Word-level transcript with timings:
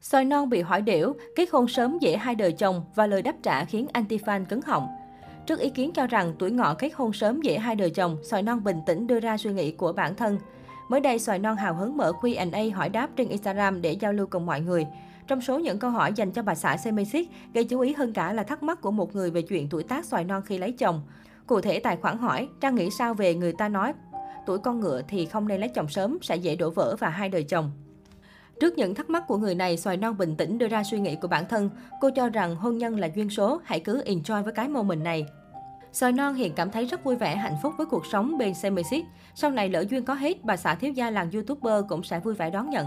Soi 0.00 0.24
non 0.24 0.48
bị 0.48 0.60
hỏi 0.60 0.82
đểu, 0.82 1.14
kết 1.36 1.50
hôn 1.52 1.68
sớm 1.68 1.98
dễ 1.98 2.16
hai 2.16 2.34
đời 2.34 2.52
chồng 2.52 2.84
và 2.94 3.06
lời 3.06 3.22
đáp 3.22 3.34
trả 3.42 3.64
khiến 3.64 3.86
anti-fan 3.94 4.44
cứng 4.44 4.62
họng. 4.62 4.88
Trước 5.46 5.60
ý 5.60 5.70
kiến 5.70 5.92
cho 5.94 6.06
rằng 6.06 6.34
tuổi 6.38 6.50
ngọ 6.50 6.74
kết 6.74 6.94
hôn 6.94 7.12
sớm 7.12 7.40
dễ 7.42 7.58
hai 7.58 7.76
đời 7.76 7.90
chồng, 7.90 8.16
Soi 8.22 8.42
non 8.42 8.64
bình 8.64 8.80
tĩnh 8.86 9.06
đưa 9.06 9.20
ra 9.20 9.36
suy 9.36 9.52
nghĩ 9.52 9.72
của 9.72 9.92
bản 9.92 10.14
thân. 10.14 10.38
Mới 10.88 11.00
đây, 11.00 11.18
Soi 11.18 11.38
non 11.38 11.56
hào 11.56 11.74
hứng 11.74 11.96
mở 11.96 12.12
Q&A 12.20 12.76
hỏi 12.76 12.88
đáp 12.88 13.08
trên 13.16 13.28
Instagram 13.28 13.82
để 13.82 13.92
giao 13.92 14.12
lưu 14.12 14.26
cùng 14.26 14.46
mọi 14.46 14.60
người. 14.60 14.86
Trong 15.26 15.40
số 15.40 15.58
những 15.58 15.78
câu 15.78 15.90
hỏi 15.90 16.12
dành 16.16 16.32
cho 16.32 16.42
bà 16.42 16.54
xã 16.54 16.76
Semisic, 16.76 17.28
gây 17.54 17.64
chú 17.64 17.80
ý 17.80 17.92
hơn 17.92 18.12
cả 18.12 18.32
là 18.32 18.42
thắc 18.42 18.62
mắc 18.62 18.80
của 18.80 18.90
một 18.90 19.14
người 19.14 19.30
về 19.30 19.42
chuyện 19.42 19.68
tuổi 19.68 19.82
tác 19.82 20.04
xoài 20.04 20.24
non 20.24 20.42
khi 20.42 20.58
lấy 20.58 20.72
chồng. 20.72 21.02
Cụ 21.46 21.60
thể 21.60 21.80
tài 21.80 21.96
khoản 21.96 22.18
hỏi, 22.18 22.48
Trang 22.60 22.74
nghĩ 22.74 22.90
sao 22.90 23.14
về 23.14 23.34
người 23.34 23.52
ta 23.52 23.68
nói 23.68 23.92
tuổi 24.46 24.58
con 24.58 24.80
ngựa 24.80 25.02
thì 25.08 25.26
không 25.26 25.48
nên 25.48 25.60
lấy 25.60 25.68
chồng 25.68 25.88
sớm, 25.88 26.18
sẽ 26.22 26.36
dễ 26.36 26.56
đổ 26.56 26.70
vỡ 26.70 26.96
và 26.98 27.08
hai 27.08 27.28
đời 27.28 27.42
chồng. 27.42 27.70
Trước 28.60 28.78
những 28.78 28.94
thắc 28.94 29.10
mắc 29.10 29.24
của 29.28 29.36
người 29.36 29.54
này, 29.54 29.76
Xoài 29.76 29.96
Non 29.96 30.18
bình 30.18 30.36
tĩnh 30.36 30.58
đưa 30.58 30.68
ra 30.68 30.84
suy 30.84 30.98
nghĩ 30.98 31.16
của 31.16 31.28
bản 31.28 31.44
thân. 31.48 31.70
Cô 32.00 32.10
cho 32.10 32.28
rằng 32.28 32.56
hôn 32.56 32.78
nhân 32.78 33.00
là 33.00 33.08
duyên 33.14 33.30
số, 33.30 33.60
hãy 33.64 33.80
cứ 33.80 34.02
enjoy 34.04 34.42
với 34.42 34.52
cái 34.52 34.68
mô 34.68 34.82
mình 34.82 35.02
này. 35.02 35.26
Sòi 35.92 36.12
non 36.12 36.34
hiện 36.34 36.52
cảm 36.54 36.70
thấy 36.70 36.86
rất 36.86 37.04
vui 37.04 37.16
vẻ, 37.16 37.36
hạnh 37.36 37.56
phúc 37.62 37.74
với 37.76 37.86
cuộc 37.86 38.06
sống 38.06 38.38
bên 38.38 38.54
Semisic. 38.54 39.04
Sau 39.34 39.50
này 39.50 39.68
lỡ 39.68 39.84
duyên 39.90 40.04
có 40.04 40.14
hết, 40.14 40.44
bà 40.44 40.56
xã 40.56 40.74
thiếu 40.74 40.92
gia 40.92 41.10
làng 41.10 41.30
youtuber 41.30 41.84
cũng 41.88 42.02
sẽ 42.02 42.20
vui 42.20 42.34
vẻ 42.34 42.50
đón 42.50 42.70
nhận. 42.70 42.86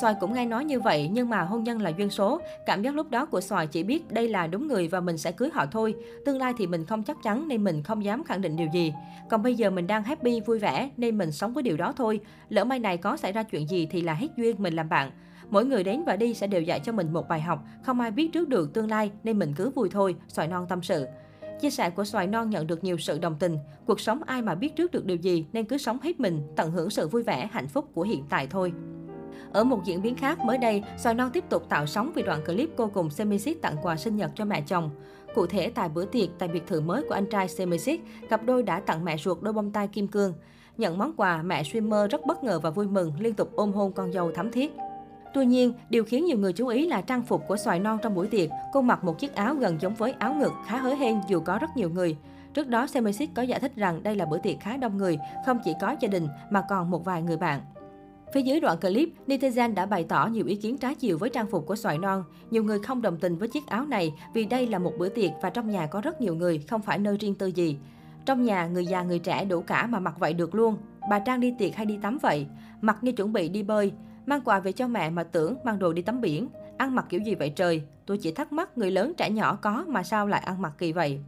Sòi 0.00 0.14
cũng 0.20 0.34
nghe 0.34 0.46
nói 0.46 0.64
như 0.64 0.80
vậy, 0.80 1.08
nhưng 1.12 1.30
mà 1.30 1.42
hôn 1.42 1.64
nhân 1.64 1.82
là 1.82 1.90
duyên 1.98 2.10
số. 2.10 2.40
Cảm 2.66 2.82
giác 2.82 2.94
lúc 2.94 3.10
đó 3.10 3.26
của 3.26 3.40
Sòi 3.40 3.66
chỉ 3.66 3.82
biết 3.82 4.12
đây 4.12 4.28
là 4.28 4.46
đúng 4.46 4.68
người 4.68 4.88
và 4.88 5.00
mình 5.00 5.18
sẽ 5.18 5.32
cưới 5.32 5.50
họ 5.54 5.66
thôi. 5.66 5.94
Tương 6.26 6.38
lai 6.38 6.52
thì 6.58 6.66
mình 6.66 6.84
không 6.84 7.02
chắc 7.02 7.16
chắn 7.22 7.48
nên 7.48 7.64
mình 7.64 7.82
không 7.82 8.04
dám 8.04 8.24
khẳng 8.24 8.40
định 8.40 8.56
điều 8.56 8.68
gì. 8.72 8.92
Còn 9.30 9.42
bây 9.42 9.54
giờ 9.54 9.70
mình 9.70 9.86
đang 9.86 10.02
happy, 10.02 10.40
vui 10.40 10.58
vẻ 10.58 10.90
nên 10.96 11.18
mình 11.18 11.32
sống 11.32 11.52
với 11.52 11.62
điều 11.62 11.76
đó 11.76 11.92
thôi. 11.96 12.20
Lỡ 12.48 12.64
mai 12.64 12.78
này 12.78 12.96
có 12.96 13.16
xảy 13.16 13.32
ra 13.32 13.42
chuyện 13.42 13.68
gì 13.68 13.86
thì 13.90 14.00
là 14.00 14.14
hết 14.14 14.28
duyên 14.36 14.56
mình 14.58 14.74
làm 14.74 14.88
bạn. 14.88 15.10
Mỗi 15.50 15.64
người 15.64 15.84
đến 15.84 16.04
và 16.06 16.16
đi 16.16 16.34
sẽ 16.34 16.46
đều 16.46 16.62
dạy 16.62 16.80
cho 16.80 16.92
mình 16.92 17.12
một 17.12 17.28
bài 17.28 17.40
học, 17.40 17.64
không 17.82 18.00
ai 18.00 18.10
biết 18.10 18.32
trước 18.32 18.48
được 18.48 18.74
tương 18.74 18.90
lai 18.90 19.10
nên 19.24 19.38
mình 19.38 19.52
cứ 19.56 19.70
vui 19.70 19.88
thôi, 19.92 20.16
Xoài 20.28 20.48
non 20.48 20.66
tâm 20.68 20.82
sự. 20.82 21.06
Chia 21.60 21.70
sẻ 21.70 21.90
của 21.90 22.04
xoài 22.04 22.26
non 22.26 22.50
nhận 22.50 22.66
được 22.66 22.84
nhiều 22.84 22.98
sự 22.98 23.18
đồng 23.18 23.36
tình. 23.38 23.58
Cuộc 23.86 24.00
sống 24.00 24.22
ai 24.26 24.42
mà 24.42 24.54
biết 24.54 24.76
trước 24.76 24.92
được 24.92 25.04
điều 25.04 25.16
gì 25.16 25.46
nên 25.52 25.64
cứ 25.64 25.78
sống 25.78 25.98
hết 26.02 26.20
mình, 26.20 26.42
tận 26.56 26.70
hưởng 26.70 26.90
sự 26.90 27.08
vui 27.08 27.22
vẻ, 27.22 27.48
hạnh 27.52 27.68
phúc 27.68 27.88
của 27.94 28.02
hiện 28.02 28.24
tại 28.28 28.46
thôi. 28.46 28.72
Ở 29.52 29.64
một 29.64 29.80
diễn 29.84 30.02
biến 30.02 30.14
khác, 30.14 30.38
mới 30.38 30.58
đây, 30.58 30.82
Xoài 30.98 31.14
Non 31.14 31.30
tiếp 31.32 31.44
tục 31.48 31.68
tạo 31.68 31.86
sóng 31.86 32.12
vì 32.14 32.22
đoạn 32.22 32.44
clip 32.44 32.70
cô 32.76 32.86
cùng 32.86 33.10
Semisic 33.10 33.62
tặng 33.62 33.76
quà 33.82 33.96
sinh 33.96 34.16
nhật 34.16 34.30
cho 34.34 34.44
mẹ 34.44 34.62
chồng. 34.66 34.90
Cụ 35.34 35.46
thể, 35.46 35.70
tại 35.70 35.88
bữa 35.88 36.04
tiệc 36.04 36.28
tại 36.38 36.48
biệt 36.48 36.66
thự 36.66 36.80
mới 36.80 37.02
của 37.08 37.14
anh 37.14 37.26
trai 37.26 37.48
Semisic, 37.48 38.00
cặp 38.28 38.44
đôi 38.44 38.62
đã 38.62 38.80
tặng 38.80 39.04
mẹ 39.04 39.16
ruột 39.16 39.42
đôi 39.42 39.52
bông 39.52 39.70
tai 39.70 39.88
kim 39.88 40.08
cương. 40.08 40.34
Nhận 40.76 40.98
món 40.98 41.12
quà, 41.16 41.42
mẹ 41.42 41.62
streamer 41.62 42.10
rất 42.10 42.26
bất 42.26 42.44
ngờ 42.44 42.60
và 42.62 42.70
vui 42.70 42.86
mừng, 42.86 43.12
liên 43.18 43.34
tục 43.34 43.50
ôm 43.56 43.72
hôn 43.72 43.92
con 43.92 44.12
dâu 44.12 44.32
thắm 44.32 44.52
thiết. 44.52 44.72
Tuy 45.34 45.46
nhiên, 45.46 45.72
điều 45.90 46.04
khiến 46.04 46.24
nhiều 46.24 46.38
người 46.38 46.52
chú 46.52 46.66
ý 46.66 46.86
là 46.86 47.00
trang 47.00 47.22
phục 47.22 47.42
của 47.48 47.56
xoài 47.56 47.80
non 47.80 47.98
trong 48.02 48.14
buổi 48.14 48.26
tiệc. 48.26 48.50
Cô 48.72 48.82
mặc 48.82 49.04
một 49.04 49.18
chiếc 49.18 49.34
áo 49.34 49.54
gần 49.54 49.78
giống 49.80 49.94
với 49.94 50.14
áo 50.18 50.34
ngực, 50.34 50.52
khá 50.66 50.76
hớ 50.76 50.94
hên 50.94 51.20
dù 51.28 51.40
có 51.40 51.58
rất 51.58 51.76
nhiều 51.76 51.90
người. 51.90 52.16
Trước 52.54 52.68
đó, 52.68 52.86
Semisic 52.86 53.30
có 53.34 53.42
giải 53.42 53.60
thích 53.60 53.72
rằng 53.76 54.02
đây 54.02 54.16
là 54.16 54.24
bữa 54.24 54.38
tiệc 54.38 54.60
khá 54.60 54.76
đông 54.76 54.98
người, 54.98 55.18
không 55.46 55.58
chỉ 55.64 55.72
có 55.80 55.96
gia 56.00 56.08
đình 56.08 56.28
mà 56.50 56.62
còn 56.68 56.90
một 56.90 57.04
vài 57.04 57.22
người 57.22 57.36
bạn. 57.36 57.60
Phía 58.34 58.42
dưới 58.42 58.60
đoạn 58.60 58.80
clip, 58.80 59.08
netizen 59.26 59.74
đã 59.74 59.86
bày 59.86 60.04
tỏ 60.04 60.26
nhiều 60.26 60.46
ý 60.46 60.56
kiến 60.56 60.78
trái 60.78 60.94
chiều 60.94 61.18
với 61.18 61.30
trang 61.30 61.46
phục 61.46 61.66
của 61.66 61.76
xoài 61.76 61.98
non. 61.98 62.24
Nhiều 62.50 62.64
người 62.64 62.78
không 62.78 63.02
đồng 63.02 63.16
tình 63.16 63.36
với 63.36 63.48
chiếc 63.48 63.66
áo 63.66 63.86
này 63.86 64.14
vì 64.34 64.44
đây 64.44 64.66
là 64.66 64.78
một 64.78 64.92
bữa 64.98 65.08
tiệc 65.08 65.30
và 65.42 65.50
trong 65.50 65.70
nhà 65.70 65.86
có 65.86 66.00
rất 66.00 66.20
nhiều 66.20 66.34
người, 66.34 66.58
không 66.58 66.82
phải 66.82 66.98
nơi 66.98 67.16
riêng 67.16 67.34
tư 67.34 67.46
gì. 67.46 67.76
Trong 68.26 68.44
nhà, 68.44 68.66
người 68.66 68.86
già 68.86 69.02
người 69.02 69.18
trẻ 69.18 69.44
đủ 69.44 69.60
cả 69.60 69.86
mà 69.86 69.98
mặc 69.98 70.14
vậy 70.18 70.34
được 70.34 70.54
luôn. 70.54 70.76
Bà 71.10 71.18
Trang 71.18 71.40
đi 71.40 71.54
tiệc 71.58 71.76
hay 71.76 71.86
đi 71.86 71.98
tắm 72.02 72.18
vậy? 72.22 72.46
Mặc 72.80 72.98
như 73.02 73.12
chuẩn 73.12 73.32
bị 73.32 73.48
đi 73.48 73.62
bơi. 73.62 73.92
Mang 74.26 74.40
quà 74.44 74.60
về 74.60 74.72
cho 74.72 74.88
mẹ 74.88 75.10
mà 75.10 75.24
tưởng 75.24 75.56
mang 75.64 75.78
đồ 75.78 75.92
đi 75.92 76.02
tắm 76.02 76.20
biển. 76.20 76.48
Ăn 76.76 76.94
mặc 76.94 77.06
kiểu 77.08 77.20
gì 77.20 77.34
vậy 77.34 77.52
trời? 77.56 77.82
Tôi 78.06 78.18
chỉ 78.18 78.32
thắc 78.32 78.52
mắc 78.52 78.78
người 78.78 78.90
lớn 78.90 79.12
trẻ 79.16 79.30
nhỏ 79.30 79.58
có 79.62 79.84
mà 79.88 80.02
sao 80.02 80.26
lại 80.26 80.40
ăn 80.44 80.62
mặc 80.62 80.72
kỳ 80.78 80.92
vậy? 80.92 81.18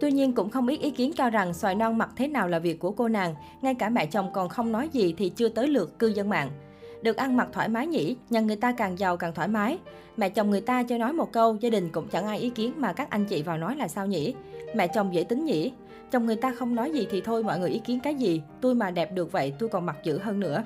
Tuy 0.00 0.12
nhiên 0.12 0.32
cũng 0.32 0.50
không 0.50 0.66
ít 0.66 0.76
ý 0.76 0.90
kiến 0.90 1.12
cho 1.16 1.30
rằng 1.30 1.54
xoài 1.54 1.74
non 1.74 1.98
mặc 1.98 2.08
thế 2.16 2.28
nào 2.28 2.48
là 2.48 2.58
việc 2.58 2.78
của 2.78 2.90
cô 2.90 3.08
nàng, 3.08 3.34
ngay 3.62 3.74
cả 3.74 3.88
mẹ 3.88 4.06
chồng 4.06 4.30
còn 4.32 4.48
không 4.48 4.72
nói 4.72 4.88
gì 4.92 5.14
thì 5.18 5.28
chưa 5.28 5.48
tới 5.48 5.68
lượt 5.68 5.98
cư 5.98 6.06
dân 6.06 6.28
mạng. 6.28 6.50
Được 7.02 7.16
ăn 7.16 7.36
mặc 7.36 7.48
thoải 7.52 7.68
mái 7.68 7.86
nhỉ, 7.86 8.16
nhà 8.30 8.40
người 8.40 8.56
ta 8.56 8.72
càng 8.72 8.98
giàu 8.98 9.16
càng 9.16 9.34
thoải 9.34 9.48
mái. 9.48 9.78
Mẹ 10.16 10.28
chồng 10.28 10.50
người 10.50 10.60
ta 10.60 10.82
cho 10.82 10.98
nói 10.98 11.12
một 11.12 11.32
câu, 11.32 11.56
gia 11.60 11.70
đình 11.70 11.88
cũng 11.92 12.08
chẳng 12.08 12.26
ai 12.26 12.38
ý 12.38 12.50
kiến 12.50 12.72
mà 12.76 12.92
các 12.92 13.10
anh 13.10 13.24
chị 13.24 13.42
vào 13.42 13.58
nói 13.58 13.76
là 13.76 13.88
sao 13.88 14.06
nhỉ? 14.06 14.34
Mẹ 14.74 14.88
chồng 14.88 15.14
dễ 15.14 15.24
tính 15.24 15.44
nhỉ? 15.44 15.72
Chồng 16.10 16.26
người 16.26 16.36
ta 16.36 16.54
không 16.58 16.74
nói 16.74 16.90
gì 16.92 17.06
thì 17.10 17.20
thôi 17.20 17.42
mọi 17.42 17.58
người 17.58 17.70
ý 17.70 17.78
kiến 17.78 18.00
cái 18.00 18.14
gì, 18.14 18.42
tôi 18.60 18.74
mà 18.74 18.90
đẹp 18.90 19.12
được 19.14 19.32
vậy 19.32 19.52
tôi 19.58 19.68
còn 19.68 19.86
mặc 19.86 19.96
dữ 20.04 20.18
hơn 20.18 20.40
nữa. 20.40 20.62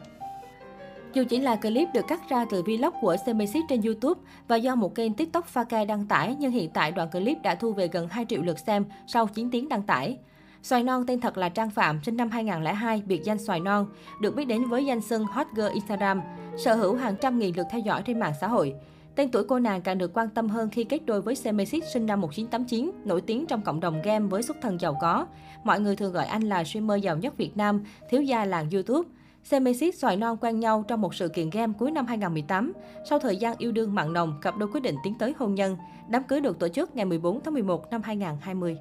Dù 1.14 1.24
chỉ 1.28 1.38
là 1.38 1.56
clip 1.56 1.88
được 1.94 2.06
cắt 2.08 2.28
ra 2.28 2.44
từ 2.50 2.62
vlog 2.62 2.94
của 3.00 3.16
Semisic 3.26 3.64
trên 3.68 3.82
YouTube 3.82 4.20
và 4.48 4.56
do 4.56 4.74
một 4.74 4.94
kênh 4.94 5.14
TikTok 5.14 5.46
pha 5.46 5.64
ca 5.64 5.84
đăng 5.84 6.06
tải, 6.06 6.36
nhưng 6.38 6.52
hiện 6.52 6.70
tại 6.70 6.92
đoạn 6.92 7.10
clip 7.10 7.36
đã 7.42 7.54
thu 7.54 7.72
về 7.72 7.88
gần 7.88 8.08
2 8.08 8.26
triệu 8.28 8.42
lượt 8.42 8.58
xem 8.58 8.84
sau 9.06 9.26
9 9.26 9.50
tiếng 9.50 9.68
đăng 9.68 9.82
tải. 9.82 10.18
Xoài 10.62 10.82
non 10.82 11.06
tên 11.06 11.20
thật 11.20 11.38
là 11.38 11.48
Trang 11.48 11.70
Phạm, 11.70 12.00
sinh 12.02 12.16
năm 12.16 12.30
2002, 12.30 13.02
biệt 13.06 13.20
danh 13.24 13.38
Xoài 13.38 13.60
non, 13.60 13.86
được 14.20 14.36
biết 14.36 14.44
đến 14.44 14.64
với 14.64 14.86
danh 14.86 15.00
xưng 15.00 15.24
Hot 15.24 15.46
Girl 15.54 15.72
Instagram, 15.74 16.20
sở 16.56 16.74
hữu 16.74 16.94
hàng 16.94 17.16
trăm 17.20 17.38
nghìn 17.38 17.56
lượt 17.56 17.66
theo 17.70 17.80
dõi 17.80 18.02
trên 18.02 18.20
mạng 18.20 18.32
xã 18.40 18.46
hội. 18.46 18.74
Tên 19.14 19.30
tuổi 19.30 19.44
cô 19.48 19.58
nàng 19.58 19.82
càng 19.82 19.98
được 19.98 20.10
quan 20.14 20.28
tâm 20.28 20.48
hơn 20.48 20.68
khi 20.70 20.84
kết 20.84 21.06
đôi 21.06 21.22
với 21.22 21.34
Semesic 21.34 21.84
sinh 21.84 22.06
năm 22.06 22.20
1989, 22.20 22.90
nổi 23.04 23.20
tiếng 23.20 23.46
trong 23.46 23.62
cộng 23.62 23.80
đồng 23.80 24.02
game 24.02 24.26
với 24.26 24.42
xuất 24.42 24.56
thân 24.62 24.80
giàu 24.80 24.98
có. 25.00 25.26
Mọi 25.64 25.80
người 25.80 25.96
thường 25.96 26.12
gọi 26.12 26.26
anh 26.26 26.42
là 26.42 26.64
streamer 26.64 27.04
giàu 27.04 27.16
nhất 27.16 27.36
Việt 27.36 27.56
Nam, 27.56 27.84
thiếu 28.10 28.22
gia 28.22 28.44
làng 28.44 28.70
YouTube. 28.70 29.08
Semesis 29.44 29.98
xoài 29.98 30.16
non 30.16 30.36
quen 30.40 30.60
nhau 30.60 30.84
trong 30.88 31.00
một 31.00 31.14
sự 31.14 31.28
kiện 31.28 31.50
game 31.50 31.72
cuối 31.78 31.90
năm 31.90 32.06
2018. 32.06 32.72
Sau 33.10 33.18
thời 33.18 33.36
gian 33.36 33.54
yêu 33.58 33.72
đương 33.72 33.94
mặn 33.94 34.12
nồng, 34.12 34.40
cặp 34.42 34.56
đôi 34.56 34.68
quyết 34.72 34.80
định 34.80 34.96
tiến 35.04 35.14
tới 35.18 35.34
hôn 35.38 35.54
nhân. 35.54 35.76
Đám 36.08 36.22
cưới 36.24 36.40
được 36.40 36.58
tổ 36.58 36.68
chức 36.68 36.96
ngày 36.96 37.04
14 37.04 37.40
tháng 37.44 37.54
11 37.54 37.90
năm 37.90 38.02
2020. 38.02 38.78